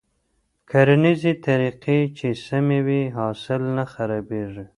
[0.69, 4.65] کرنيزې طريقې چې سمې وي، حاصل نه خرابېږي.